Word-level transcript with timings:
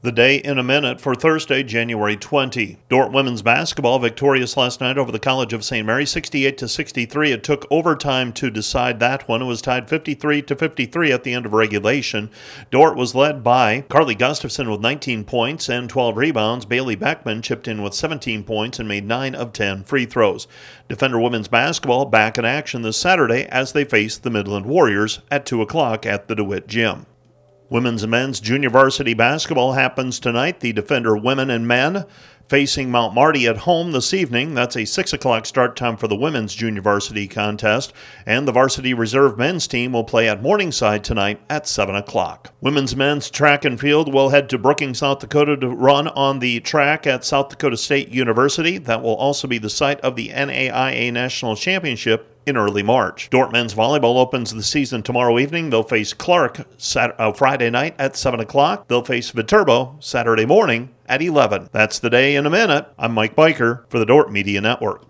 The 0.00 0.12
day 0.12 0.36
in 0.36 0.60
a 0.60 0.62
minute 0.62 1.00
for 1.00 1.16
Thursday, 1.16 1.64
January 1.64 2.16
20. 2.16 2.78
Dordt 2.88 3.10
women's 3.10 3.42
basketball 3.42 3.98
victorious 3.98 4.56
last 4.56 4.80
night 4.80 4.96
over 4.96 5.10
the 5.10 5.18
College 5.18 5.52
of 5.52 5.64
St. 5.64 5.84
Mary 5.84 6.06
68 6.06 6.56
to 6.56 6.68
63. 6.68 7.32
It 7.32 7.42
took 7.42 7.66
overtime 7.68 8.32
to 8.34 8.48
decide 8.48 9.00
that 9.00 9.26
one. 9.26 9.42
It 9.42 9.46
was 9.46 9.60
tied 9.60 9.88
53 9.88 10.42
to 10.42 10.54
53 10.54 11.10
at 11.10 11.24
the 11.24 11.34
end 11.34 11.46
of 11.46 11.52
regulation. 11.52 12.30
Dordt 12.70 12.96
was 12.96 13.16
led 13.16 13.42
by 13.42 13.80
Carly 13.88 14.14
Gustafson 14.14 14.70
with 14.70 14.80
19 14.80 15.24
points 15.24 15.68
and 15.68 15.90
12 15.90 16.16
rebounds. 16.16 16.64
Bailey 16.64 16.94
Beckman 16.94 17.42
chipped 17.42 17.66
in 17.66 17.82
with 17.82 17.92
17 17.92 18.44
points 18.44 18.78
and 18.78 18.88
made 18.88 19.04
9 19.04 19.34
of 19.34 19.52
10 19.52 19.82
free 19.82 20.06
throws. 20.06 20.46
Defender 20.88 21.18
women's 21.18 21.48
basketball 21.48 22.04
back 22.04 22.38
in 22.38 22.44
action 22.44 22.82
this 22.82 22.96
Saturday 22.96 23.46
as 23.46 23.72
they 23.72 23.84
face 23.84 24.16
the 24.16 24.30
Midland 24.30 24.66
Warriors 24.66 25.18
at 25.28 25.44
2 25.44 25.60
o'clock 25.60 26.06
at 26.06 26.28
the 26.28 26.36
DeWitt 26.36 26.68
Gym. 26.68 27.06
Women's 27.70 28.02
and 28.02 28.10
men's 28.10 28.40
junior 28.40 28.70
varsity 28.70 29.12
basketball 29.12 29.74
happens 29.74 30.18
tonight. 30.18 30.60
The 30.60 30.72
Defender 30.72 31.14
women 31.14 31.50
and 31.50 31.68
men 31.68 32.06
facing 32.48 32.90
Mount 32.90 33.12
Marty 33.12 33.46
at 33.46 33.58
home 33.58 33.92
this 33.92 34.14
evening. 34.14 34.54
That's 34.54 34.74
a 34.74 34.86
6 34.86 35.12
o'clock 35.12 35.44
start 35.44 35.76
time 35.76 35.98
for 35.98 36.08
the 36.08 36.16
women's 36.16 36.54
junior 36.54 36.80
varsity 36.80 37.28
contest. 37.28 37.92
And 38.24 38.48
the 38.48 38.52
varsity 38.52 38.94
reserve 38.94 39.36
men's 39.36 39.68
team 39.68 39.92
will 39.92 40.04
play 40.04 40.30
at 40.30 40.40
Morningside 40.40 41.04
tonight 41.04 41.42
at 41.50 41.68
7 41.68 41.94
o'clock. 41.94 42.54
Women's 42.62 42.96
men's 42.96 43.30
track 43.30 43.66
and 43.66 43.78
field 43.78 44.14
will 44.14 44.30
head 44.30 44.48
to 44.48 44.56
Brookings, 44.56 45.00
South 45.00 45.18
Dakota 45.18 45.54
to 45.58 45.68
run 45.68 46.08
on 46.08 46.38
the 46.38 46.60
track 46.60 47.06
at 47.06 47.22
South 47.22 47.50
Dakota 47.50 47.76
State 47.76 48.08
University. 48.08 48.78
That 48.78 49.02
will 49.02 49.16
also 49.16 49.46
be 49.46 49.58
the 49.58 49.68
site 49.68 50.00
of 50.00 50.16
the 50.16 50.30
NAIA 50.30 51.12
National 51.12 51.54
Championship 51.54 52.37
in 52.48 52.56
early 52.56 52.82
March. 52.82 53.30
Dordt 53.30 53.52
men's 53.52 53.74
volleyball 53.74 54.16
opens 54.16 54.52
the 54.52 54.62
season 54.62 55.02
tomorrow 55.02 55.38
evening. 55.38 55.70
They'll 55.70 55.82
face 55.82 56.12
Clarke 56.12 56.66
Saturday, 56.78 57.18
uh, 57.18 57.32
Friday 57.32 57.70
night 57.70 57.94
at 57.98 58.16
7 58.16 58.40
o'clock. 58.40 58.88
They'll 58.88 59.04
face 59.04 59.30
Viterbo 59.30 59.96
Saturday 60.00 60.46
morning 60.46 60.90
at 61.06 61.22
11. 61.22 61.68
That's 61.72 61.98
the 61.98 62.10
day 62.10 62.34
in 62.34 62.46
a 62.46 62.50
minute. 62.50 62.86
I'm 62.98 63.12
Mike 63.12 63.36
Biker 63.36 63.88
for 63.88 63.98
the 63.98 64.06
Dordt 64.06 64.32
Media 64.32 64.60
Network. 64.60 65.06